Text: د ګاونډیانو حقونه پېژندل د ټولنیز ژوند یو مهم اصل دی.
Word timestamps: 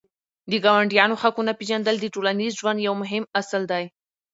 د 0.49 0.51
ګاونډیانو 0.65 1.19
حقونه 1.21 1.51
پېژندل 1.59 1.95
د 1.99 2.05
ټولنیز 2.13 2.53
ژوند 2.59 2.79
یو 2.87 2.93
مهم 3.01 3.23
اصل 3.39 3.61
دی. 3.71 3.85